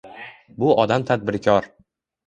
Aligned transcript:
Bu 0.63 0.71
odam 0.85 1.07
tadbirkor 1.13 1.73